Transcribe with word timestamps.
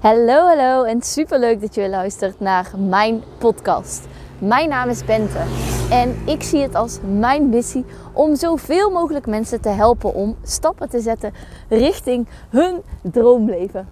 Hallo, 0.00 0.46
hallo 0.46 0.84
en 0.84 1.02
superleuk 1.02 1.60
dat 1.60 1.74
je 1.74 1.88
luistert 1.88 2.40
naar 2.40 2.70
mijn 2.78 3.22
podcast. 3.38 4.06
Mijn 4.38 4.68
naam 4.68 4.88
is 4.88 5.04
Bente 5.04 5.38
en 5.90 6.16
ik 6.26 6.42
zie 6.42 6.62
het 6.62 6.74
als 6.74 6.98
mijn 7.18 7.48
missie 7.48 7.84
om 8.12 8.36
zoveel 8.36 8.90
mogelijk 8.90 9.26
mensen 9.26 9.60
te 9.60 9.68
helpen 9.68 10.14
om 10.14 10.36
stappen 10.42 10.88
te 10.88 11.00
zetten 11.00 11.32
richting 11.68 12.28
hun 12.50 12.82
droomleven. 13.02 13.88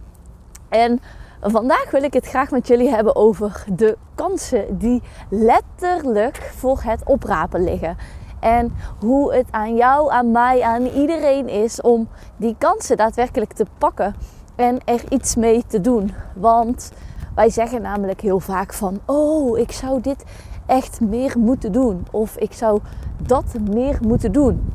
En 0.68 1.00
vandaag 1.40 1.90
wil 1.90 2.02
ik 2.02 2.12
het 2.12 2.26
graag 2.26 2.50
met 2.50 2.66
jullie 2.66 2.90
hebben 2.90 3.16
over 3.16 3.64
de 3.72 3.96
kansen 4.14 4.78
die 4.78 5.02
letterlijk 5.30 6.36
voor 6.36 6.80
het 6.82 7.02
oprapen 7.04 7.64
liggen. 7.64 7.96
En 8.40 8.74
hoe 9.00 9.34
het 9.34 9.46
aan 9.50 9.76
jou, 9.76 10.10
aan 10.10 10.30
mij, 10.30 10.62
aan 10.62 10.86
iedereen 10.86 11.48
is 11.48 11.80
om 11.80 12.08
die 12.36 12.56
kansen 12.58 12.96
daadwerkelijk 12.96 13.52
te 13.52 13.66
pakken 13.78 14.14
en 14.58 14.78
er 14.84 15.02
iets 15.08 15.34
mee 15.36 15.64
te 15.66 15.80
doen. 15.80 16.12
Want 16.34 16.92
wij 17.34 17.50
zeggen 17.50 17.82
namelijk 17.82 18.20
heel 18.20 18.40
vaak 18.40 18.72
van, 18.72 19.00
oh, 19.04 19.58
ik 19.58 19.72
zou 19.72 20.00
dit 20.00 20.24
echt 20.66 21.00
meer 21.00 21.38
moeten 21.38 21.72
doen. 21.72 22.06
Of 22.10 22.36
ik 22.36 22.52
zou 22.52 22.80
dat 23.22 23.44
meer 23.70 23.98
moeten 24.02 24.32
doen. 24.32 24.72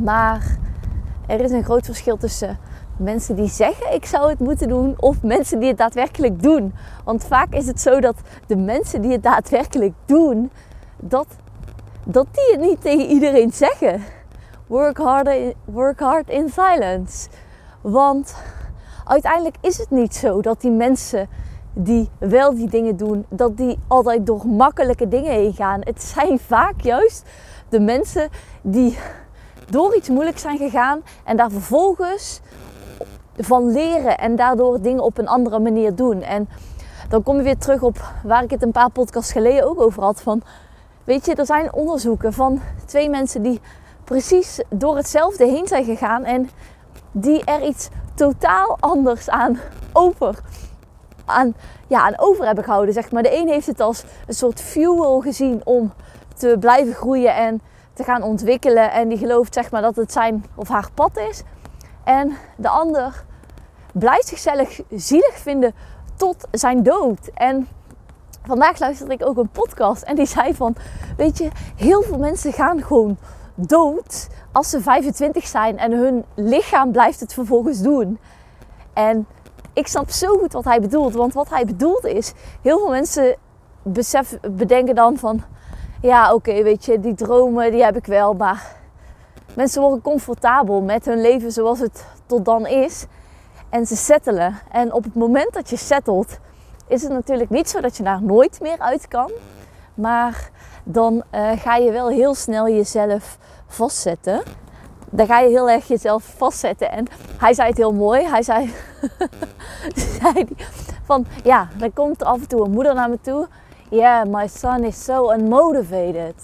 Maar 0.00 0.58
er 1.26 1.40
is 1.40 1.50
een 1.50 1.64
groot 1.64 1.84
verschil 1.84 2.16
tussen 2.16 2.58
mensen 2.96 3.36
die 3.36 3.48
zeggen 3.48 3.94
ik 3.94 4.06
zou 4.06 4.30
het 4.30 4.38
moeten 4.38 4.68
doen 4.68 4.94
of 4.96 5.22
mensen 5.22 5.58
die 5.58 5.68
het 5.68 5.78
daadwerkelijk 5.78 6.42
doen. 6.42 6.74
Want 7.04 7.24
vaak 7.24 7.52
is 7.54 7.66
het 7.66 7.80
zo 7.80 8.00
dat 8.00 8.16
de 8.46 8.56
mensen 8.56 9.02
die 9.02 9.12
het 9.12 9.22
daadwerkelijk 9.22 9.94
doen, 10.04 10.50
dat, 10.96 11.26
dat 12.04 12.26
die 12.32 12.50
het 12.50 12.60
niet 12.60 12.80
tegen 12.80 13.06
iedereen 13.06 13.52
zeggen. 13.52 14.02
Work 14.66 14.96
hard, 14.96 15.54
work 15.64 16.00
hard 16.00 16.28
in 16.28 16.48
silence. 16.48 17.28
Want 17.80 18.34
uiteindelijk 19.04 19.56
is 19.60 19.78
het 19.78 19.90
niet 19.90 20.14
zo 20.14 20.40
dat 20.40 20.60
die 20.60 20.70
mensen 20.70 21.28
die 21.72 22.08
wel 22.18 22.54
die 22.54 22.68
dingen 22.68 22.96
doen, 22.96 23.26
dat 23.28 23.56
die 23.56 23.78
altijd 23.88 24.26
door 24.26 24.46
makkelijke 24.46 25.08
dingen 25.08 25.32
heen 25.32 25.52
gaan. 25.52 25.80
Het 25.80 26.02
zijn 26.02 26.38
vaak 26.54 26.80
juist 26.80 27.24
de 27.68 27.80
mensen 27.80 28.28
die 28.62 28.98
door 29.70 29.96
iets 29.96 30.08
moeilijks 30.08 30.42
zijn 30.42 30.58
gegaan 30.58 31.02
en 31.24 31.36
daar 31.36 31.50
vervolgens 31.50 32.40
van 33.36 33.72
leren 33.72 34.18
en 34.18 34.36
daardoor 34.36 34.80
dingen 34.80 35.02
op 35.02 35.18
een 35.18 35.28
andere 35.28 35.58
manier 35.58 35.94
doen. 35.94 36.22
En 36.22 36.48
dan 37.08 37.22
kom 37.22 37.36
je 37.36 37.42
weer 37.42 37.58
terug 37.58 37.82
op 37.82 38.12
waar 38.24 38.42
ik 38.42 38.50
het 38.50 38.62
een 38.62 38.72
paar 38.72 38.90
podcasts 38.90 39.32
geleden 39.32 39.68
ook 39.68 39.80
over 39.80 40.02
had. 40.02 40.22
Van, 40.22 40.42
weet 41.04 41.26
je, 41.26 41.34
er 41.34 41.46
zijn 41.46 41.72
onderzoeken 41.72 42.32
van 42.32 42.60
twee 42.86 43.10
mensen 43.10 43.42
die 43.42 43.60
precies 44.04 44.60
door 44.68 44.96
hetzelfde 44.96 45.46
heen 45.46 45.66
zijn 45.66 45.84
gegaan 45.84 46.24
en 46.24 46.48
die 47.12 47.44
er 47.44 47.62
iets 47.62 47.88
totaal 48.14 48.76
anders 48.80 49.30
aan 49.30 49.58
over, 49.92 50.38
aan, 51.24 51.54
ja, 51.86 52.00
aan 52.00 52.18
over 52.18 52.46
hebben 52.46 52.64
gehouden. 52.64 52.94
Zeg 52.94 53.10
maar. 53.10 53.22
De 53.22 53.36
een 53.36 53.48
heeft 53.48 53.66
het 53.66 53.80
als 53.80 54.04
een 54.26 54.34
soort 54.34 54.60
fuel 54.60 55.20
gezien 55.20 55.60
om 55.64 55.92
te 56.36 56.56
blijven 56.60 56.94
groeien 56.94 57.34
en 57.34 57.60
te 57.92 58.04
gaan 58.04 58.22
ontwikkelen. 58.22 58.92
En 58.92 59.08
die 59.08 59.18
gelooft 59.18 59.54
zeg 59.54 59.70
maar, 59.70 59.82
dat 59.82 59.96
het 59.96 60.12
zijn 60.12 60.44
of 60.54 60.68
haar 60.68 60.88
pad 60.94 61.16
is. 61.16 61.42
En 62.04 62.36
de 62.56 62.68
ander 62.68 63.24
blijft 63.92 64.26
zichzelf 64.26 64.80
zielig 64.90 65.38
vinden 65.38 65.74
tot 66.16 66.46
zijn 66.50 66.82
dood. 66.82 67.30
En 67.34 67.68
vandaag 68.46 68.78
luisterde 68.78 69.14
ik 69.14 69.26
ook 69.26 69.36
een 69.36 69.48
podcast 69.48 70.02
en 70.02 70.14
die 70.14 70.26
zei 70.26 70.54
van, 70.54 70.76
weet 71.16 71.38
je, 71.38 71.50
heel 71.76 72.02
veel 72.02 72.18
mensen 72.18 72.52
gaan 72.52 72.82
gewoon 72.82 73.16
dood 73.54 74.28
als 74.52 74.70
ze 74.70 74.80
25 74.80 75.46
zijn 75.46 75.78
en 75.78 75.92
hun 75.92 76.24
lichaam 76.34 76.92
blijft 76.92 77.20
het 77.20 77.32
vervolgens 77.32 77.80
doen. 77.80 78.18
En 78.92 79.26
ik 79.72 79.86
snap 79.86 80.10
zo 80.10 80.38
goed 80.38 80.52
wat 80.52 80.64
hij 80.64 80.80
bedoelt, 80.80 81.14
want 81.14 81.32
wat 81.32 81.50
hij 81.50 81.64
bedoelt 81.64 82.04
is, 82.04 82.32
heel 82.62 82.78
veel 82.78 82.90
mensen 82.90 83.36
bedenken 84.50 84.94
dan 84.94 85.16
van, 85.16 85.42
ja 86.02 86.34
oké, 86.34 86.62
weet 86.62 86.84
je, 86.84 87.00
die 87.00 87.14
dromen 87.14 87.70
die 87.70 87.84
heb 87.84 87.96
ik 87.96 88.06
wel, 88.06 88.34
maar 88.34 88.76
mensen 89.54 89.80
worden 89.80 90.02
comfortabel 90.02 90.80
met 90.80 91.04
hun 91.04 91.20
leven 91.20 91.52
zoals 91.52 91.78
het 91.78 92.06
tot 92.26 92.44
dan 92.44 92.66
is. 92.66 93.06
En 93.68 93.86
ze 93.86 93.96
settelen. 93.96 94.58
En 94.70 94.92
op 94.92 95.04
het 95.04 95.14
moment 95.14 95.52
dat 95.52 95.70
je 95.70 95.76
settelt, 95.76 96.38
is 96.86 97.02
het 97.02 97.12
natuurlijk 97.12 97.50
niet 97.50 97.68
zo 97.68 97.80
dat 97.80 97.96
je 97.96 98.02
daar 98.02 98.22
nooit 98.22 98.60
meer 98.60 98.78
uit 98.78 99.08
kan. 99.08 99.30
Maar 99.94 100.50
dan 100.84 101.22
uh, 101.34 101.50
ga 101.56 101.76
je 101.76 101.92
wel 101.92 102.08
heel 102.08 102.34
snel 102.34 102.68
jezelf 102.68 103.38
vastzetten. 103.66 104.42
Dan 105.10 105.26
ga 105.26 105.40
je 105.40 105.48
heel 105.48 105.70
erg 105.70 105.88
jezelf 105.88 106.34
vastzetten. 106.36 106.90
En 106.90 107.06
hij 107.36 107.54
zei 107.54 107.68
het 107.68 107.76
heel 107.76 107.92
mooi. 107.92 108.28
Hij 108.28 108.42
zei, 108.42 108.74
zei 110.20 110.46
van 111.04 111.26
ja, 111.44 111.68
dan 111.76 111.92
komt 111.92 112.24
af 112.24 112.40
en 112.40 112.48
toe 112.48 112.64
een 112.64 112.70
moeder 112.70 112.94
naar 112.94 113.10
me 113.10 113.18
toe. 113.20 113.48
Yeah, 113.90 114.26
my 114.26 114.46
son 114.48 114.84
is 114.84 115.04
so 115.04 115.32
unmotivated. 115.32 116.34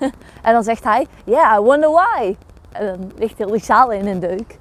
en 0.42 0.52
dan 0.52 0.62
zegt 0.62 0.84
hij, 0.84 1.06
yeah, 1.24 1.58
I 1.58 1.60
wonder 1.60 1.90
why. 1.90 2.36
En 2.72 2.86
dan 2.86 3.10
ligt 3.16 3.38
heel 3.38 3.50
die 3.50 3.64
zaal 3.64 3.90
in 3.90 4.06
een 4.06 4.20
deuk. 4.20 4.58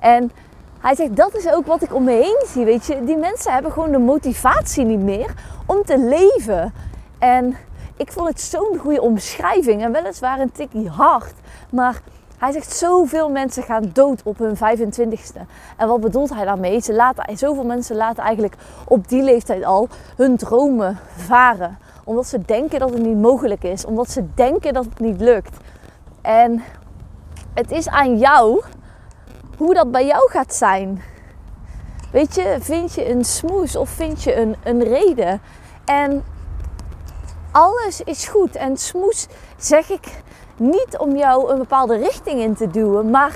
En 0.00 0.32
hij 0.80 0.94
zegt, 0.94 1.16
dat 1.16 1.34
is 1.34 1.52
ook 1.52 1.66
wat 1.66 1.82
ik 1.82 1.94
om 1.94 2.04
me 2.04 2.12
heen 2.12 2.44
zie. 2.46 2.64
Weet 2.64 2.86
je, 2.86 3.04
die 3.04 3.16
mensen 3.16 3.52
hebben 3.52 3.72
gewoon 3.72 3.90
de 3.90 3.98
motivatie 3.98 4.84
niet 4.84 5.00
meer 5.00 5.34
om 5.66 5.82
te 5.82 5.98
leven. 5.98 6.72
En 7.20 7.56
ik 7.96 8.12
vond 8.12 8.28
het 8.28 8.40
zo'n 8.40 8.78
goede 8.78 9.00
omschrijving. 9.00 9.82
En 9.82 9.92
weliswaar 9.92 10.40
een 10.40 10.52
tikkie 10.52 10.88
hard. 10.88 11.34
Maar 11.70 12.00
hij 12.38 12.52
zegt, 12.52 12.72
zoveel 12.72 13.30
mensen 13.30 13.62
gaan 13.62 13.90
dood 13.92 14.22
op 14.22 14.38
hun 14.38 14.56
25ste. 14.56 15.40
En 15.76 15.88
wat 15.88 16.00
bedoelt 16.00 16.34
hij 16.34 16.44
daarmee? 16.44 16.80
Ze 16.80 16.94
laten, 16.94 17.38
zoveel 17.38 17.64
mensen 17.64 17.96
laten 17.96 18.22
eigenlijk 18.22 18.54
op 18.84 19.08
die 19.08 19.22
leeftijd 19.22 19.64
al 19.64 19.88
hun 20.16 20.36
dromen 20.36 20.98
varen. 21.16 21.78
Omdat 22.04 22.26
ze 22.26 22.42
denken 22.42 22.78
dat 22.78 22.90
het 22.90 23.02
niet 23.02 23.20
mogelijk 23.20 23.62
is. 23.62 23.84
Omdat 23.84 24.10
ze 24.10 24.24
denken 24.34 24.72
dat 24.72 24.84
het 24.84 24.98
niet 24.98 25.20
lukt. 25.20 25.56
En 26.20 26.62
het 27.54 27.70
is 27.70 27.88
aan 27.88 28.18
jou 28.18 28.62
hoe 29.56 29.74
dat 29.74 29.90
bij 29.90 30.06
jou 30.06 30.30
gaat 30.30 30.54
zijn. 30.54 31.02
Weet 32.12 32.34
je, 32.34 32.56
vind 32.60 32.94
je 32.94 33.10
een 33.10 33.24
smoes 33.24 33.76
of 33.76 33.88
vind 33.88 34.22
je 34.22 34.36
een, 34.36 34.56
een 34.64 34.82
reden? 34.82 35.40
En 35.84 36.24
alles 37.52 38.00
is 38.00 38.28
goed. 38.28 38.56
En 38.56 38.76
smoes 38.76 39.26
zeg 39.56 39.90
ik 39.90 40.22
niet 40.56 40.98
om 40.98 41.16
jou 41.16 41.50
een 41.50 41.58
bepaalde 41.58 41.96
richting 41.96 42.40
in 42.40 42.54
te 42.54 42.70
duwen, 42.70 43.10
maar 43.10 43.34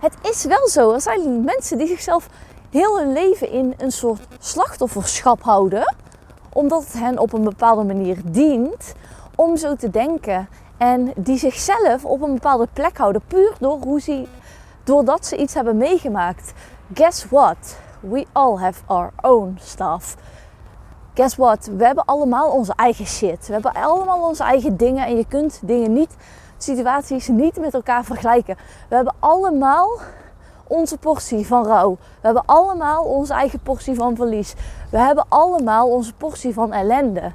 het 0.00 0.14
is 0.22 0.44
wel 0.44 0.68
zo. 0.68 0.92
Er 0.92 1.00
zijn 1.00 1.44
mensen 1.44 1.78
die 1.78 1.86
zichzelf 1.86 2.28
heel 2.70 2.98
hun 2.98 3.12
leven 3.12 3.50
in 3.50 3.74
een 3.78 3.92
soort 3.92 4.20
slachtofferschap 4.38 5.42
houden, 5.42 5.94
omdat 6.52 6.84
het 6.84 6.92
hen 6.92 7.18
op 7.18 7.32
een 7.32 7.44
bepaalde 7.44 7.84
manier 7.84 8.16
dient 8.24 8.94
om 9.34 9.56
zo 9.56 9.76
te 9.76 9.90
denken. 9.90 10.48
En 10.76 11.12
die 11.16 11.38
zichzelf 11.38 12.04
op 12.04 12.22
een 12.22 12.34
bepaalde 12.34 12.68
plek 12.72 12.96
houden, 12.96 13.22
puur 13.26 13.52
door 13.60 13.78
hoe 13.80 14.00
ze, 14.00 14.26
doordat 14.84 15.26
ze 15.26 15.36
iets 15.36 15.54
hebben 15.54 15.76
meegemaakt. 15.76 16.52
Guess 16.94 17.26
what? 17.28 17.76
We 18.00 18.26
all 18.32 18.56
have 18.56 18.82
our 18.86 19.12
own 19.20 19.58
stuff. 19.60 20.16
Guess 21.14 21.36
what? 21.36 21.70
We 21.76 21.84
hebben 21.84 22.04
allemaal 22.04 22.50
onze 22.50 22.72
eigen 22.76 23.06
shit. 23.06 23.46
We 23.46 23.52
hebben 23.52 23.72
allemaal 23.72 24.28
onze 24.28 24.42
eigen 24.42 24.76
dingen 24.76 25.06
en 25.06 25.16
je 25.16 25.26
kunt 25.26 25.60
dingen 25.62 25.92
niet, 25.92 26.16
situaties 26.58 27.28
niet 27.28 27.60
met 27.60 27.74
elkaar 27.74 28.04
vergelijken. 28.04 28.56
We 28.88 28.94
hebben 28.94 29.14
allemaal 29.18 29.88
onze 30.66 30.98
portie 30.98 31.46
van 31.46 31.66
rouw. 31.66 31.90
We 31.90 32.20
hebben 32.20 32.42
allemaal 32.46 33.04
onze 33.04 33.32
eigen 33.32 33.60
portie 33.60 33.94
van 33.94 34.16
verlies. 34.16 34.54
We 34.90 34.98
hebben 34.98 35.24
allemaal 35.28 35.90
onze 35.90 36.14
portie 36.14 36.54
van 36.54 36.72
ellende. 36.72 37.32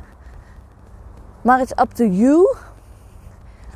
Maar 1.41 1.59
it's 1.59 1.81
up 1.81 1.91
to 1.91 2.05
you 2.05 2.55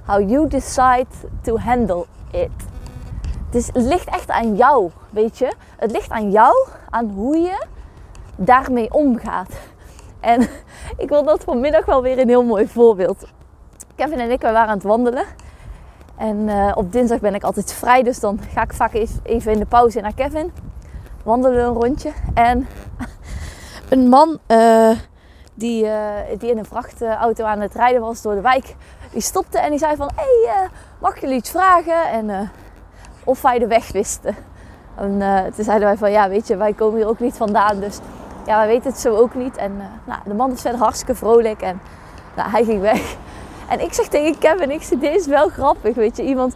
how 0.05 0.29
you 0.29 0.47
decide 0.47 1.07
to 1.41 1.57
handle 1.57 2.05
it. 2.31 2.51
Het 3.51 3.71
ligt 3.73 4.07
echt 4.07 4.29
aan 4.29 4.55
jou, 4.55 4.91
weet 5.09 5.37
je. 5.37 5.53
Het 5.77 5.91
ligt 5.91 6.09
aan 6.09 6.31
jou, 6.31 6.67
aan 6.89 7.09
hoe 7.09 7.37
je 7.37 7.65
daarmee 8.35 8.93
omgaat. 8.93 9.49
En 10.23 10.41
ik 11.03 11.09
wil 11.09 11.23
dat 11.23 11.43
vanmiddag 11.43 11.85
wel 11.85 12.01
weer 12.01 12.19
een 12.19 12.27
heel 12.27 12.43
mooi 12.43 12.67
voorbeeld. 12.67 13.27
Kevin 13.95 14.19
en 14.19 14.31
ik 14.31 14.41
wij 14.41 14.51
waren 14.51 14.69
aan 14.69 14.77
het 14.77 14.83
wandelen. 14.83 15.25
En 16.17 16.37
uh, 16.47 16.71
op 16.75 16.91
dinsdag 16.91 17.19
ben 17.19 17.35
ik 17.35 17.43
altijd 17.43 17.73
vrij, 17.73 18.03
dus 18.03 18.19
dan 18.19 18.39
ga 18.53 18.61
ik 18.61 18.73
vaak 18.73 18.93
even 19.23 19.51
in 19.51 19.59
de 19.59 19.65
pauze 19.65 19.99
naar 19.99 20.13
Kevin. 20.13 20.51
Wandelen 21.23 21.65
een 21.65 21.73
rondje. 21.73 22.11
En 22.33 22.67
een 23.89 24.09
man 24.09 24.39
uh, 24.47 24.89
die, 25.53 25.85
uh, 25.85 26.09
die 26.39 26.49
in 26.49 26.57
een 26.57 26.65
vrachtauto 26.65 27.43
aan 27.43 27.59
het 27.59 27.73
rijden 27.73 28.01
was 28.01 28.21
door 28.21 28.35
de 28.35 28.41
wijk, 28.41 28.75
die 29.11 29.21
stopte 29.21 29.59
en 29.59 29.69
die 29.69 29.79
zei 29.79 29.95
van... 29.95 30.09
Hé, 30.15 30.49
hey, 30.49 30.67
mag 30.99 31.15
ik 31.15 31.21
jullie 31.21 31.35
iets 31.35 31.49
vragen? 31.49 32.09
En 32.09 32.49
of 33.23 33.41
wij 33.41 33.59
de 33.59 33.67
weg 33.67 33.91
wisten. 33.91 34.35
En 34.95 35.19
toen 35.55 35.65
zeiden 35.65 35.87
wij 35.87 35.97
van, 35.97 36.11
ja 36.11 36.29
weet 36.29 36.47
je, 36.47 36.57
wij 36.57 36.73
komen 36.73 36.97
hier 36.97 37.07
ook 37.07 37.19
niet 37.19 37.37
vandaan, 37.37 37.79
dus 37.79 37.99
ja, 38.45 38.57
wij 38.57 38.67
weten 38.67 38.91
het 38.91 38.99
zo 38.99 39.15
ook 39.15 39.35
niet. 39.35 39.57
En 39.57 39.71
uh, 39.71 39.83
nou, 40.05 40.19
de 40.25 40.33
man 40.33 40.51
is 40.51 40.61
verder 40.61 40.79
hartstikke 40.79 41.15
vrolijk 41.15 41.61
en 41.61 41.81
nou, 42.35 42.49
hij 42.49 42.63
ging 42.63 42.81
weg. 42.81 43.15
En 43.69 43.79
ik 43.79 43.93
zeg 43.93 44.07
tegen 44.07 44.37
Kevin, 44.37 44.71
ik 44.71 44.83
zeg, 44.83 44.99
dit 44.99 45.15
is 45.15 45.25
wel 45.25 45.49
grappig, 45.49 45.95
weet 45.95 46.17
je. 46.17 46.23
Iemand 46.23 46.55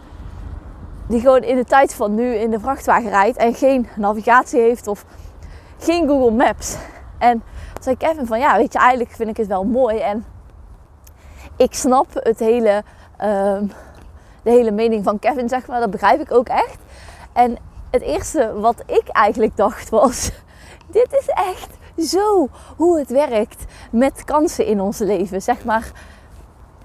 die 1.06 1.20
gewoon 1.20 1.42
in 1.42 1.56
de 1.56 1.64
tijd 1.64 1.94
van 1.94 2.14
nu 2.14 2.34
in 2.34 2.50
de 2.50 2.60
vrachtwagen 2.60 3.10
rijdt 3.10 3.36
en 3.36 3.54
geen 3.54 3.88
navigatie 3.96 4.60
heeft 4.60 4.86
of 4.86 5.04
geen 5.78 6.08
Google 6.08 6.30
Maps. 6.30 6.76
En 7.18 7.42
zei 7.80 7.96
Kevin 7.96 8.26
van 8.26 8.38
ja, 8.38 8.56
weet 8.56 8.72
je, 8.72 8.78
eigenlijk 8.78 9.10
vind 9.10 9.28
ik 9.28 9.36
het 9.36 9.46
wel 9.46 9.64
mooi. 9.64 9.98
En 9.98 10.24
ik 11.56 11.74
snap 11.74 12.06
het 12.12 12.38
hele, 12.38 12.82
ehm, 13.16 13.66
de 14.42 14.50
hele 14.50 14.70
mening 14.70 15.04
van 15.04 15.18
Kevin, 15.18 15.48
zeg 15.48 15.66
maar. 15.66 15.80
Dat 15.80 15.90
begrijp 15.90 16.20
ik 16.20 16.32
ook 16.32 16.48
echt. 16.48 16.78
En 17.32 17.56
het 17.90 18.02
eerste 18.02 18.52
wat 18.60 18.82
ik 18.86 19.08
eigenlijk 19.08 19.56
dacht 19.56 19.88
was: 19.88 20.30
dit 20.98 21.12
is 21.12 21.28
echt 21.28 21.77
zo 21.98 22.48
hoe 22.76 22.98
het 22.98 23.10
werkt 23.10 23.64
met 23.90 24.24
kansen 24.24 24.66
in 24.66 24.80
ons 24.80 24.98
leven. 24.98 25.42
Zeg 25.42 25.64
maar, 25.64 25.92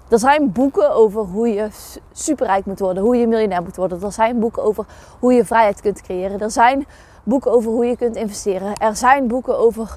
er 0.10 0.20
zijn 0.20 0.52
boeken 0.52 0.94
over 0.94 1.22
hoe 1.22 1.48
je 1.48 1.68
superrijk 2.12 2.66
moet 2.66 2.80
worden, 2.80 3.04
hoe 3.04 3.16
je 3.16 3.28
miljonair 3.28 3.64
moet 3.64 3.76
worden. 3.76 4.02
Er 4.02 4.12
zijn 4.12 4.40
boeken 4.40 4.64
over 4.64 4.86
hoe 5.20 5.34
je 5.34 5.46
vrijheid 5.46 5.82
kunt 5.82 6.02
creëren. 6.02 6.40
Er 6.40 6.52
zijn 6.52 6.86
boeken 7.24 7.52
over 7.52 7.72
hoe 7.72 7.86
je 7.86 7.98
kunt 7.98 8.16
investeren. 8.16 8.76
Er 8.76 8.96
zijn 8.96 9.28
boeken 9.28 9.58
over 9.58 9.96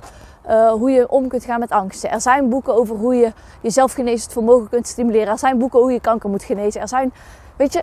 uh, 0.48 0.72
hoe 0.72 0.90
je 0.90 1.08
om 1.08 1.28
kunt 1.28 1.44
gaan 1.44 1.60
met 1.60 1.70
angsten. 1.70 2.10
Er 2.10 2.20
zijn 2.20 2.48
boeken 2.48 2.74
over 2.74 2.96
hoe 2.96 3.14
je 3.14 3.32
je 3.60 3.70
zelfgenezend 3.70 4.32
vermogen 4.32 4.68
kunt 4.68 4.86
stimuleren. 4.86 5.28
Er 5.28 5.38
zijn 5.38 5.58
boeken 5.58 5.80
hoe 5.80 5.92
je 5.92 6.00
kanker 6.00 6.30
moet 6.30 6.44
genezen. 6.44 6.80
Er 6.80 6.88
zijn, 6.88 7.12
weet 7.56 7.72
je, 7.72 7.82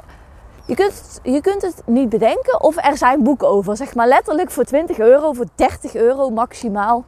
je 0.65 0.75
kunt, 0.75 1.19
je 1.24 1.41
kunt 1.41 1.62
het 1.62 1.81
niet 1.86 2.09
bedenken 2.09 2.62
of 2.62 2.75
er 2.77 2.97
zijn 2.97 3.24
boeken 3.24 3.47
over. 3.47 3.77
Zeg 3.77 3.95
maar 3.95 4.07
letterlijk 4.07 4.51
voor 4.51 4.63
20 4.63 5.00
euro, 5.00 5.33
voor 5.33 5.45
30 5.56 5.95
euro 5.95 6.29
maximaal. 6.29 7.03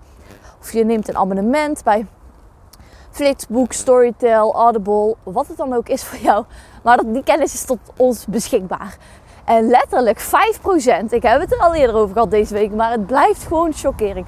Of 0.65 0.71
je 0.71 0.85
neemt 0.85 1.07
een 1.07 1.17
abonnement 1.17 1.83
bij 1.83 2.07
Flitsboek, 3.12 3.73
Storytel, 3.73 4.53
Audible, 4.53 5.15
wat 5.23 5.47
het 5.47 5.57
dan 5.57 5.73
ook 5.73 5.89
is 5.89 6.03
voor 6.03 6.19
jou. 6.19 6.45
Maar 6.83 7.00
die 7.06 7.23
kennis 7.23 7.53
is 7.53 7.65
tot 7.65 7.77
ons 7.97 8.25
beschikbaar. 8.25 8.97
En 9.44 9.67
letterlijk 9.67 10.21
5%, 10.21 10.25
ik 11.09 11.23
heb 11.23 11.39
het 11.39 11.51
er 11.51 11.59
al 11.59 11.75
eerder 11.75 11.95
over 11.95 12.13
gehad 12.13 12.31
deze 12.31 12.53
week, 12.53 12.71
maar 12.73 12.91
het 12.91 13.06
blijft 13.06 13.44
gewoon 13.44 13.73
shockering. 13.73 14.25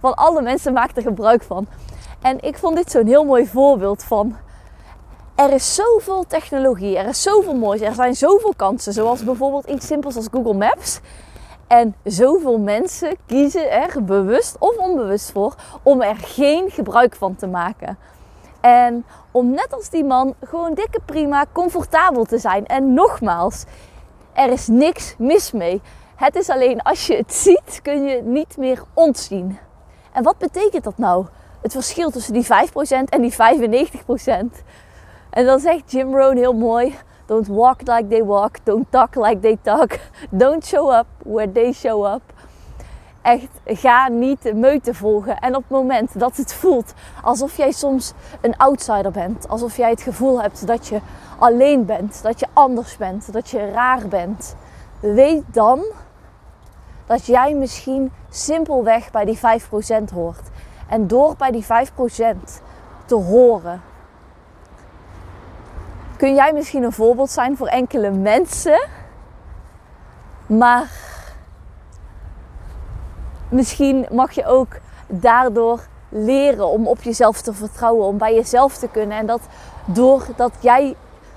van 0.00 0.14
alle 0.14 0.42
mensen 0.42 0.72
maakt 0.72 0.96
er 0.96 1.02
gebruik 1.02 1.42
van. 1.42 1.66
En 2.22 2.40
ik 2.40 2.58
vond 2.58 2.76
dit 2.76 2.90
zo'n 2.90 3.06
heel 3.06 3.24
mooi 3.24 3.46
voorbeeld 3.46 4.04
van. 4.04 4.36
Er 5.34 5.52
is 5.52 5.74
zoveel 5.74 6.24
technologie, 6.28 6.98
er 6.98 7.08
is 7.08 7.22
zoveel 7.22 7.54
moois, 7.54 7.80
er 7.80 7.94
zijn 7.94 8.16
zoveel 8.16 8.54
kansen. 8.56 8.92
Zoals 8.92 9.24
bijvoorbeeld 9.24 9.66
iets 9.66 9.86
simpels 9.86 10.16
als 10.16 10.28
Google 10.30 10.54
Maps. 10.54 11.00
En 11.70 11.94
zoveel 12.04 12.58
mensen 12.58 13.16
kiezen 13.26 13.70
er 13.70 14.04
bewust 14.04 14.56
of 14.58 14.76
onbewust 14.76 15.30
voor 15.30 15.54
om 15.82 16.02
er 16.02 16.16
geen 16.16 16.70
gebruik 16.70 17.14
van 17.14 17.36
te 17.36 17.46
maken. 17.46 17.98
En 18.60 19.04
om 19.30 19.50
net 19.50 19.68
als 19.70 19.90
die 19.90 20.04
man 20.04 20.34
gewoon 20.44 20.74
dikke 20.74 21.00
prima 21.04 21.46
comfortabel 21.52 22.24
te 22.24 22.38
zijn. 22.38 22.66
En 22.66 22.94
nogmaals, 22.94 23.64
er 24.32 24.50
is 24.50 24.66
niks 24.66 25.14
mis 25.18 25.52
mee. 25.52 25.82
Het 26.16 26.36
is 26.36 26.48
alleen 26.48 26.82
als 26.82 27.06
je 27.06 27.16
het 27.16 27.34
ziet, 27.34 27.80
kun 27.82 28.04
je 28.04 28.16
het 28.16 28.24
niet 28.24 28.56
meer 28.56 28.82
ontzien. 28.94 29.58
En 30.12 30.22
wat 30.22 30.38
betekent 30.38 30.84
dat 30.84 30.98
nou? 30.98 31.26
Het 31.62 31.72
verschil 31.72 32.10
tussen 32.10 32.32
die 32.32 32.46
5% 32.46 32.48
en 33.08 33.20
die 33.20 33.32
95%. 33.32 33.36
En 35.30 35.46
dan 35.46 35.58
zegt 35.58 35.92
Jim 35.92 36.16
Rohn 36.16 36.36
heel 36.36 36.54
mooi: 36.54 36.96
Don't 37.30 37.48
walk 37.48 37.80
like 37.86 38.08
they 38.08 38.22
walk, 38.22 38.58
don't 38.64 38.90
talk 38.90 39.14
like 39.14 39.40
they 39.40 39.56
talk, 39.62 40.00
don't 40.30 40.66
show 40.66 40.90
up 40.90 41.06
where 41.22 41.52
they 41.52 41.72
show 41.72 42.04
up 42.04 42.22
echt 43.22 43.48
ga 43.64 44.08
niet 44.08 44.42
de 44.42 44.54
meute 44.54 44.94
volgen. 44.94 45.38
En 45.38 45.56
op 45.56 45.62
het 45.62 45.70
moment 45.70 46.18
dat 46.18 46.36
het 46.36 46.54
voelt 46.54 46.92
alsof 47.22 47.56
jij 47.56 47.72
soms 47.72 48.12
een 48.40 48.56
outsider 48.56 49.10
bent, 49.10 49.48
alsof 49.48 49.76
jij 49.76 49.90
het 49.90 50.00
gevoel 50.00 50.42
hebt 50.42 50.66
dat 50.66 50.86
je 50.86 51.00
alleen 51.38 51.84
bent, 51.84 52.22
dat 52.22 52.40
je 52.40 52.46
anders 52.52 52.96
bent, 52.96 53.32
dat 53.32 53.48
je 53.48 53.70
raar 53.70 54.08
bent, 54.08 54.56
weet 55.00 55.44
dan 55.46 55.84
dat 57.06 57.26
jij 57.26 57.54
misschien 57.54 58.12
simpelweg 58.30 59.10
bij 59.10 59.24
die 59.24 59.38
5% 59.38 59.40
hoort. 60.14 60.48
En 60.88 61.06
door 61.06 61.34
bij 61.36 61.50
die 61.50 61.64
5% 61.64 61.66
te 63.04 63.14
horen, 63.14 63.80
kun 66.20 66.34
jij 66.34 66.52
misschien 66.52 66.82
een 66.82 66.92
voorbeeld 66.92 67.30
zijn 67.30 67.56
voor 67.56 67.66
enkele 67.66 68.10
mensen, 68.10 68.88
maar 70.46 70.90
misschien 73.48 74.06
mag 74.10 74.32
je 74.32 74.46
ook 74.46 74.68
daardoor 75.06 75.80
leren 76.08 76.68
om 76.68 76.86
op 76.86 77.02
jezelf 77.02 77.40
te 77.40 77.52
vertrouwen, 77.52 78.06
om 78.06 78.18
bij 78.18 78.34
jezelf 78.34 78.76
te 78.76 78.88
kunnen. 78.88 79.18
En 79.18 79.26
dat 79.26 79.40
doordat 79.84 80.52
jij 80.60 80.96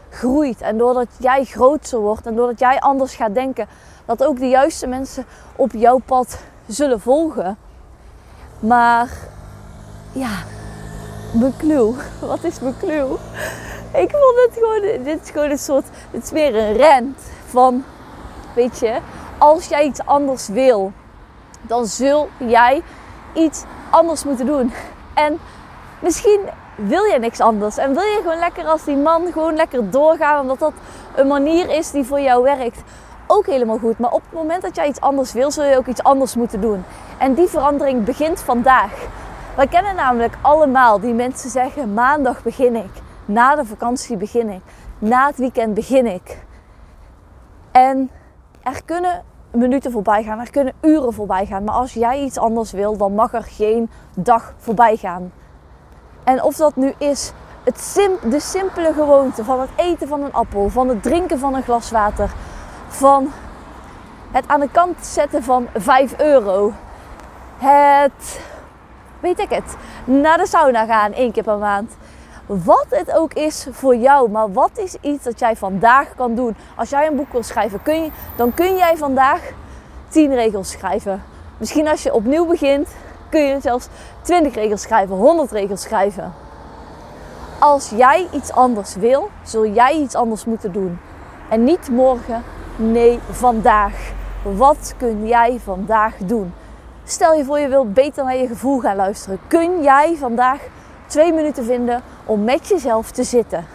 groeit 0.09 0.61
en 0.61 0.77
doordat 0.77 1.07
jij 1.19 1.43
groter 1.43 1.99
wordt 1.99 2.25
en 2.25 2.35
doordat 2.35 2.59
jij 2.59 2.79
anders 2.79 3.15
gaat 3.15 3.33
denken, 3.33 3.67
dat 4.05 4.23
ook 4.23 4.39
de 4.39 4.49
juiste 4.49 4.87
mensen 4.87 5.25
op 5.55 5.71
jouw 5.71 5.97
pad 5.97 6.39
zullen 6.67 6.99
volgen. 6.99 7.57
Maar 8.59 9.09
ja, 10.11 10.31
clue. 11.57 11.93
Wat 12.29 12.43
is 12.43 12.57
clue? 12.79 13.17
Ik 13.93 14.09
vond 14.11 14.35
het 14.47 14.51
gewoon, 14.53 15.03
dit 15.03 15.21
is 15.23 15.29
gewoon 15.29 15.49
een 15.49 15.57
soort, 15.57 15.85
het 16.11 16.23
is 16.23 16.31
meer 16.31 16.55
een 16.55 16.73
rent 16.73 17.19
van, 17.45 17.83
weet 18.55 18.79
je, 18.79 18.97
als 19.37 19.67
jij 19.67 19.83
iets 19.83 20.05
anders 20.05 20.47
wil, 20.47 20.91
dan 21.61 21.85
zul 21.85 22.29
jij 22.37 22.81
iets 23.33 23.63
anders 23.89 24.23
moeten 24.23 24.45
doen. 24.45 24.73
En 25.13 25.39
misschien 25.99 26.39
wil 26.75 27.03
je 27.03 27.19
niks 27.19 27.39
anders 27.39 27.77
en 27.77 27.93
wil 27.93 28.03
je 28.03 28.19
gewoon 28.21 28.39
lekker 28.39 28.65
als 28.65 28.83
die 28.83 28.95
man 28.95 29.31
gewoon 29.31 29.55
lekker 29.55 29.89
doorgaan, 29.89 30.41
omdat 30.41 30.59
dat 30.59 30.73
een 31.15 31.27
manier 31.27 31.69
is 31.69 31.91
die 31.91 32.03
voor 32.03 32.21
jou 32.21 32.43
werkt. 32.43 32.81
Ook 33.27 33.45
helemaal 33.45 33.77
goed. 33.77 33.99
Maar 33.99 34.11
op 34.11 34.21
het 34.21 34.33
moment 34.39 34.61
dat 34.61 34.75
jij 34.75 34.87
iets 34.87 35.01
anders 35.01 35.33
wil, 35.33 35.51
zul 35.51 35.63
je 35.63 35.77
ook 35.77 35.87
iets 35.87 36.03
anders 36.03 36.35
moeten 36.35 36.61
doen. 36.61 36.83
En 37.17 37.33
die 37.33 37.47
verandering 37.47 38.03
begint 38.03 38.39
vandaag. 38.39 38.91
Wij 39.55 39.67
kennen 39.67 39.95
namelijk 39.95 40.35
allemaal 40.41 40.99
die 40.99 41.13
mensen 41.13 41.49
zeggen: 41.49 41.93
maandag 41.93 42.43
begin 42.43 42.75
ik, 42.75 42.91
na 43.25 43.55
de 43.55 43.65
vakantie 43.65 44.17
begin 44.17 44.49
ik, 44.49 44.61
na 44.99 45.27
het 45.27 45.37
weekend 45.37 45.73
begin 45.73 46.05
ik. 46.05 46.43
En 47.71 48.09
er 48.63 48.83
kunnen 48.85 49.23
minuten 49.51 49.91
voorbij 49.91 50.23
gaan, 50.23 50.39
er 50.39 50.51
kunnen 50.51 50.73
uren 50.81 51.13
voorbij 51.13 51.45
gaan. 51.45 51.63
Maar 51.63 51.75
als 51.75 51.93
jij 51.93 52.21
iets 52.21 52.37
anders 52.37 52.71
wil, 52.71 52.97
dan 52.97 53.15
mag 53.15 53.33
er 53.33 53.43
geen 53.43 53.89
dag 54.15 54.53
voorbij 54.57 54.97
gaan. 54.97 55.31
En 56.23 56.43
of 56.43 56.55
dat 56.55 56.75
nu 56.75 56.93
is 56.97 57.33
het 57.63 58.09
de 58.29 58.39
simpele 58.39 58.93
gewoonte 58.93 59.43
van 59.43 59.59
het 59.59 59.69
eten 59.75 60.07
van 60.07 60.23
een 60.23 60.33
appel, 60.33 60.69
van 60.69 60.87
het 60.87 61.03
drinken 61.03 61.39
van 61.39 61.53
een 61.53 61.63
glas 61.63 61.91
water, 61.91 62.31
van 62.87 63.31
het 64.31 64.47
aan 64.47 64.59
de 64.59 64.69
kant 64.71 65.05
zetten 65.05 65.43
van 65.43 65.67
5 65.73 66.19
euro, 66.19 66.73
het, 67.57 68.39
weet 69.23 69.39
ik 69.39 69.49
het, 69.49 69.75
naar 70.05 70.37
de 70.37 70.47
sauna 70.47 70.85
gaan 70.85 71.13
één 71.13 71.31
keer 71.31 71.43
per 71.43 71.57
maand. 71.57 71.91
Wat 72.45 72.85
het 72.89 73.11
ook 73.11 73.33
is 73.33 73.67
voor 73.71 73.95
jou, 73.95 74.29
maar 74.29 74.51
wat 74.51 74.71
is 74.73 74.95
iets 75.01 75.23
dat 75.23 75.39
jij 75.39 75.55
vandaag 75.55 76.15
kan 76.15 76.35
doen? 76.35 76.55
Als 76.75 76.89
jij 76.89 77.07
een 77.07 77.15
boek 77.15 77.31
wil 77.31 77.43
schrijven, 77.43 77.81
kun 77.83 78.03
je, 78.03 78.11
dan 78.35 78.53
kun 78.53 78.75
jij 78.75 78.97
vandaag 78.97 79.41
10 80.07 80.33
regels 80.33 80.71
schrijven. 80.71 81.23
Misschien 81.57 81.87
als 81.87 82.03
je 82.03 82.13
opnieuw 82.13 82.45
begint, 82.45 82.89
kun 83.29 83.41
je 83.41 83.59
zelfs 83.61 83.87
20 84.21 84.53
regels 84.53 84.81
schrijven, 84.81 85.15
100 85.15 85.51
regels 85.51 85.81
schrijven. 85.81 86.33
Als 87.59 87.89
jij 87.89 88.27
iets 88.31 88.51
anders 88.51 88.95
wil, 88.95 89.29
zul 89.43 89.67
jij 89.67 89.93
iets 89.93 90.15
anders 90.15 90.45
moeten 90.45 90.71
doen. 90.71 90.99
En 91.49 91.63
niet 91.63 91.89
morgen, 91.89 92.43
nee, 92.75 93.19
vandaag. 93.29 94.11
Wat 94.55 94.93
kun 94.97 95.27
jij 95.27 95.59
vandaag 95.63 96.15
doen? 96.17 96.53
Stel 97.05 97.33
je 97.33 97.45
voor 97.45 97.59
je 97.59 97.67
wilt 97.67 97.93
beter 97.93 98.23
naar 98.23 98.37
je 98.37 98.47
gevoel 98.47 98.79
gaan 98.79 98.95
luisteren. 98.95 99.39
Kun 99.47 99.81
jij 99.81 100.15
vandaag 100.17 100.59
twee 101.07 101.33
minuten 101.33 101.65
vinden 101.65 102.01
om 102.25 102.43
met 102.43 102.67
jezelf 102.67 103.11
te 103.11 103.23
zitten. 103.23 103.65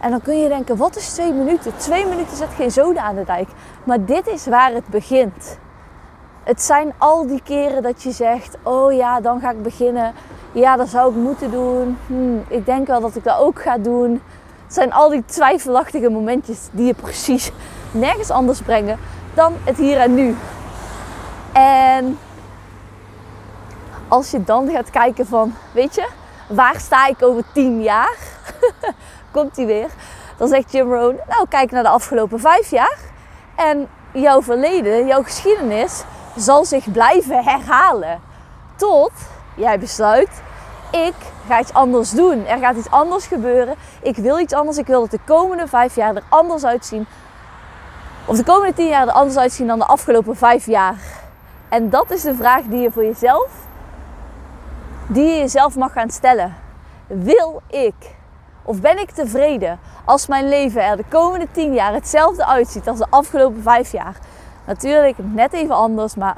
En 0.00 0.10
dan 0.10 0.22
kun 0.22 0.38
je 0.38 0.48
denken, 0.48 0.76
wat 0.76 0.96
is 0.96 1.12
twee 1.12 1.32
minuten? 1.32 1.76
Twee 1.76 2.06
minuten 2.06 2.36
zet 2.36 2.48
geen 2.56 2.70
zoden 2.70 3.02
aan 3.02 3.14
de 3.14 3.24
dijk. 3.24 3.48
Maar 3.84 4.04
dit 4.04 4.26
is 4.26 4.46
waar 4.46 4.72
het 4.72 4.86
begint. 4.86 5.58
Het 6.42 6.62
zijn 6.62 6.92
al 6.98 7.26
die 7.26 7.42
keren 7.44 7.82
dat 7.82 8.02
je 8.02 8.10
zegt, 8.10 8.56
oh 8.62 8.92
ja, 8.92 9.20
dan 9.20 9.40
ga 9.40 9.50
ik 9.50 9.62
beginnen. 9.62 10.12
Ja, 10.52 10.76
dat 10.76 10.88
zou 10.88 11.10
ik 11.10 11.16
moeten 11.16 11.50
doen. 11.50 11.98
Hm, 12.06 12.38
ik 12.48 12.66
denk 12.66 12.86
wel 12.86 13.00
dat 13.00 13.16
ik 13.16 13.24
dat 13.24 13.38
ook 13.38 13.62
ga 13.62 13.78
doen. 13.78 14.22
Het 14.64 14.74
zijn 14.74 14.92
al 14.92 15.08
die 15.08 15.24
twijfelachtige 15.26 16.08
momentjes 16.08 16.58
die 16.70 16.86
je 16.86 16.94
precies 16.94 17.52
nergens 17.90 18.30
anders 18.30 18.60
brengen 18.60 18.98
dan 19.34 19.52
het 19.64 19.76
hier 19.76 19.98
en 19.98 20.14
nu. 20.14 20.36
En 21.52 22.18
als 24.14 24.30
je 24.30 24.44
dan 24.44 24.70
gaat 24.70 24.90
kijken 24.90 25.26
van, 25.26 25.54
weet 25.72 25.94
je, 25.94 26.08
waar 26.48 26.80
sta 26.80 27.06
ik 27.06 27.22
over 27.22 27.42
tien 27.52 27.82
jaar? 27.82 28.16
Komt 29.32 29.56
hij 29.56 29.66
weer. 29.66 29.90
Dan 30.36 30.48
zegt 30.48 30.72
Jim 30.72 30.92
Rohn, 30.92 31.18
nou 31.28 31.48
kijk 31.48 31.70
naar 31.70 31.82
de 31.82 31.88
afgelopen 31.88 32.40
vijf 32.40 32.70
jaar. 32.70 32.98
En 33.56 33.88
jouw 34.12 34.42
verleden, 34.42 35.06
jouw 35.06 35.22
geschiedenis 35.22 36.02
zal 36.36 36.64
zich 36.64 36.92
blijven 36.92 37.44
herhalen. 37.44 38.20
Tot 38.76 39.12
jij 39.56 39.78
besluit, 39.78 40.30
ik 40.90 41.14
ga 41.46 41.60
iets 41.60 41.72
anders 41.72 42.10
doen. 42.10 42.46
Er 42.46 42.58
gaat 42.58 42.76
iets 42.76 42.90
anders 42.90 43.26
gebeuren. 43.26 43.74
Ik 44.02 44.16
wil 44.16 44.38
iets 44.38 44.52
anders. 44.52 44.76
Ik 44.76 44.86
wil 44.86 45.00
dat 45.00 45.10
de 45.10 45.20
komende 45.24 45.66
vijf 45.66 45.94
jaar 45.94 46.16
er 46.16 46.22
anders 46.28 46.64
uitzien. 46.64 47.06
Of 48.24 48.36
de 48.36 48.44
komende 48.44 48.74
tien 48.74 48.88
jaar 48.88 49.06
er 49.06 49.12
anders 49.12 49.36
uitzien 49.36 49.66
dan 49.66 49.78
de 49.78 49.86
afgelopen 49.86 50.36
vijf 50.36 50.66
jaar. 50.66 50.96
En 51.68 51.90
dat 51.90 52.10
is 52.10 52.22
de 52.22 52.34
vraag 52.34 52.62
die 52.62 52.80
je 52.80 52.90
voor 52.90 53.04
jezelf, 53.04 53.63
die 55.06 55.24
je 55.24 55.38
jezelf 55.38 55.76
mag 55.76 55.92
gaan 55.92 56.10
stellen. 56.10 56.54
Wil 57.06 57.62
ik 57.68 57.94
of 58.64 58.80
ben 58.80 58.98
ik 58.98 59.10
tevreden 59.10 59.78
als 60.04 60.26
mijn 60.26 60.48
leven 60.48 60.84
er 60.84 60.96
de 60.96 61.04
komende 61.08 61.46
10 61.50 61.74
jaar 61.74 61.92
hetzelfde 61.92 62.46
uitziet 62.46 62.88
als 62.88 62.98
de 62.98 63.06
afgelopen 63.10 63.62
5 63.62 63.92
jaar? 63.92 64.16
Natuurlijk 64.66 65.16
net 65.18 65.52
even 65.52 65.74
anders, 65.74 66.14
maar 66.14 66.36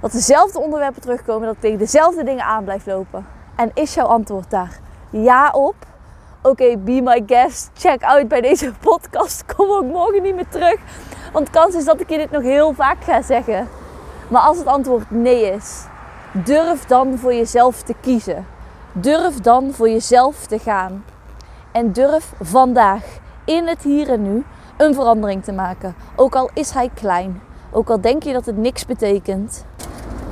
dat 0.00 0.12
dezelfde 0.12 0.58
onderwerpen 0.58 1.00
terugkomen, 1.00 1.46
dat 1.46 1.54
ik 1.54 1.60
tegen 1.60 1.78
dezelfde 1.78 2.24
dingen 2.24 2.44
aan 2.44 2.64
blijf 2.64 2.86
lopen. 2.86 3.26
En 3.56 3.70
is 3.74 3.94
jouw 3.94 4.06
antwoord 4.06 4.50
daar 4.50 4.78
ja 5.10 5.50
op? 5.50 5.74
Oké, 6.42 6.76
be 6.76 7.00
my 7.02 7.22
guest. 7.26 7.70
Check 7.74 8.02
out 8.02 8.28
bij 8.28 8.40
deze 8.40 8.72
podcast. 8.80 9.54
Kom 9.54 9.70
ook 9.70 9.84
morgen 9.84 10.22
niet 10.22 10.34
meer 10.34 10.48
terug. 10.48 10.76
Want 11.32 11.46
de 11.46 11.52
kans 11.52 11.74
is 11.74 11.84
dat 11.84 12.00
ik 12.00 12.10
je 12.10 12.16
dit 12.16 12.30
nog 12.30 12.42
heel 12.42 12.72
vaak 12.72 13.04
ga 13.04 13.22
zeggen. 13.22 13.68
Maar 14.28 14.42
als 14.42 14.58
het 14.58 14.66
antwoord 14.66 15.10
nee 15.10 15.52
is, 15.52 15.84
durf 16.44 16.84
dan 16.84 17.18
voor 17.18 17.34
jezelf 17.34 17.82
te 17.82 17.94
kiezen. 18.00 18.46
Durf 18.92 19.40
dan 19.40 19.72
voor 19.72 19.88
jezelf 19.88 20.46
te 20.46 20.58
gaan. 20.58 21.04
En 21.72 21.92
durf 21.92 22.32
vandaag, 22.40 23.04
in 23.44 23.66
het 23.66 23.82
hier 23.82 24.08
en 24.10 24.22
nu, 24.22 24.44
een 24.76 24.94
verandering 24.94 25.44
te 25.44 25.52
maken. 25.52 25.94
Ook 26.16 26.34
al 26.34 26.50
is 26.54 26.70
hij 26.70 26.90
klein. 26.94 27.40
Ook 27.70 27.90
al 27.90 28.00
denk 28.00 28.22
je 28.22 28.32
dat 28.32 28.46
het 28.46 28.56
niks 28.56 28.86
betekent. 28.86 29.64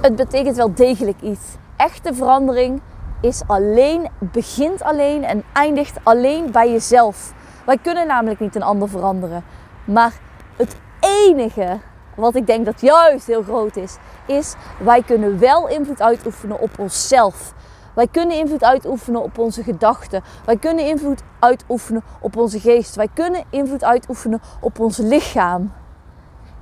Het 0.00 0.16
betekent 0.16 0.56
wel 0.56 0.75
degelijk 0.75 1.20
iets. 1.20 1.44
Echte 1.76 2.14
verandering 2.14 2.80
is 3.20 3.42
alleen, 3.46 4.08
begint 4.18 4.82
alleen 4.82 5.25
en 5.25 5.42
eindigt 5.52 5.98
alleen 6.02 6.50
bij 6.50 6.70
jezelf. 6.70 7.32
Wij 7.66 7.78
kunnen 7.78 8.06
namelijk 8.06 8.40
niet 8.40 8.54
een 8.54 8.62
ander 8.62 8.88
veranderen. 8.88 9.44
Maar 9.84 10.12
het 10.56 10.76
enige 11.00 11.78
wat 12.16 12.35
ik 12.35 12.46
denk 12.46 12.64
dat 12.64 12.80
juist 12.80 13.26
heel 13.26 13.42
groot 13.42 13.76
is, 13.76 13.96
is 14.26 14.54
wij 14.78 15.02
kunnen 15.02 15.38
wel 15.38 15.68
invloed 15.68 16.02
uitoefenen 16.02 16.61
op 16.61 16.78
onszelf. 16.78 17.54
Wij 17.94 18.06
kunnen 18.06 18.37
invloed 18.37 18.64
uitoefenen 18.64 19.23
op 19.23 19.38
onze 19.38 19.62
gedachten. 19.62 20.23
Wij 20.44 20.56
kunnen 20.56 20.87
invloed 20.87 21.23
uitoefenen 21.38 22.02
op 22.20 22.37
onze 22.37 22.61
geest. 22.61 22.94
Wij 22.94 23.08
kunnen 23.14 23.44
invloed 23.50 23.85
uitoefenen 23.85 24.40
op 24.61 24.80
ons 24.80 24.96
lichaam. 24.96 25.73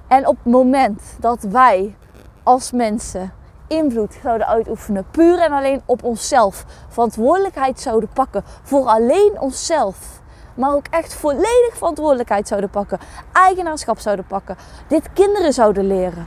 En 0.08 0.26
op 0.28 0.37
het 0.42 0.52
moment 0.52 1.02
dat 1.20 1.42
wij 1.42 1.96
als 2.42 2.73
mensen 2.73 3.32
invloed 3.66 4.18
zouden 4.23 4.46
uitoefenen, 4.46 5.06
puur 5.11 5.38
en 5.38 5.52
alleen 5.52 5.82
op 5.84 6.02
onszelf, 6.02 6.64
verantwoordelijkheid 6.88 7.80
zouden 7.80 8.08
pakken 8.12 8.42
voor 8.62 8.87
alleen 8.87 9.40
onszelf, 9.40 10.23
maar 10.54 10.75
ook 10.75 10.87
echt 10.90 11.14
volledig 11.14 11.70
verantwoordelijkheid 11.73 12.49
zouden 12.49 12.70
pakken, 12.70 12.99
eigenaarschap 13.32 13.99
zouden 13.99 14.25
pakken, 14.25 14.56
dit 14.87 15.08
kinderen 15.12 15.52
zouden 15.52 15.87
leren, 15.87 16.26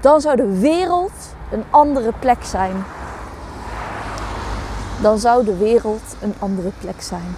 dan 0.00 0.20
zou 0.20 0.36
de 0.36 0.58
wereld 0.58 1.34
een 1.50 1.64
andere 1.70 2.12
plek 2.18 2.44
zijn. 2.44 2.84
Dan 5.00 5.18
zou 5.18 5.44
de 5.44 5.56
wereld 5.56 6.16
een 6.20 6.34
andere 6.38 6.70
plek 6.78 7.02
zijn. 7.02 7.36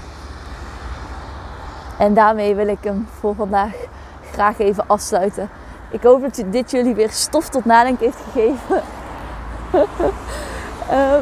En 1.98 2.14
daarmee 2.14 2.54
wil 2.54 2.68
ik 2.68 2.78
hem 2.84 3.08
voor 3.18 3.34
vandaag 3.34 3.74
graag 4.32 4.58
even 4.58 4.84
afsluiten. 4.86 5.48
Ik 5.90 6.02
hoop 6.02 6.20
dat 6.20 6.42
dit 6.50 6.70
jullie 6.70 6.94
weer 6.94 7.10
stof 7.10 7.48
tot 7.48 7.64
nadenken 7.64 8.04
heeft 8.04 8.22
gegeven. 8.32 8.82
uh, 10.90 11.14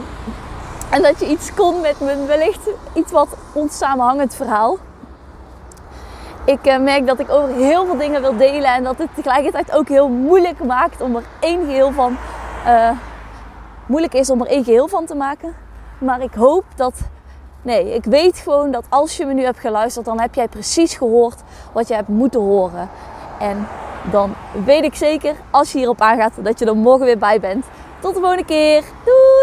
en 0.95 1.03
dat 1.03 1.21
je 1.21 1.27
iets 1.27 1.55
kon 1.55 1.81
met 1.81 2.01
mijn 2.01 2.27
wellicht 2.27 2.69
iets 2.93 3.13
wat 3.13 3.37
onsamenhangend 3.53 4.35
verhaal. 4.35 4.79
Ik 6.47 6.67
uh, 6.67 6.79
merk 6.79 7.07
dat 7.07 7.19
ik 7.19 7.31
over 7.31 7.55
heel 7.55 7.87
veel 7.87 7.97
dingen 7.97 8.21
wil 8.21 8.37
delen 8.37 8.75
en 8.75 8.85
dat 8.85 8.99
het 8.99 9.09
tegelijkertijd 9.15 9.73
ook 9.73 9.89
heel 9.89 10.09
moeilijk 10.09 10.65
maakt 10.65 11.01
om 11.01 11.17
er 11.17 11.25
één 11.41 11.65
geheel 11.65 11.93
van 11.93 12.17
uh, 12.67 12.91
moeilijk 13.87 14.15
is 14.15 14.31
om 14.31 14.41
er 14.41 14.47
één 14.47 14.65
geheel 14.65 14.89
van 14.89 15.07
te 15.07 15.15
maken. 15.15 15.55
Maar 15.99 16.21
ik 16.21 16.35
hoop 16.35 16.65
dat 16.77 17.01
nee, 17.63 17.95
ik 17.95 18.05
weet 18.05 18.39
gewoon 18.39 18.71
dat 18.71 18.85
als 18.89 19.17
je 19.17 19.27
me 19.27 19.33
nu 19.35 19.43
hebt 19.43 19.59
geluisterd, 19.59 20.05
dan 20.05 20.21
heb 20.21 20.35
jij 20.35 20.49
precies 20.49 20.95
gehoord 20.95 21.43
wat 21.73 21.89
je 21.89 21.95
hebt 21.95 22.09
moeten 22.09 22.41
horen. 22.41 22.89
En 23.41 23.69
dan 24.11 24.35
weet 24.65 24.85
ik 24.85 24.95
zeker, 24.95 25.35
als 25.51 25.73
je 25.73 25.79
hierop 25.79 26.01
aangaat, 26.01 26.33
dat 26.43 26.59
je 26.59 26.65
er 26.65 26.77
morgen 26.77 27.07
weer 27.07 27.19
bij 27.19 27.41
bent. 27.41 27.67
Tot 28.01 28.15
de 28.15 28.21
volgende 28.21 28.45
keer. 28.45 28.83
Doei! 29.05 29.36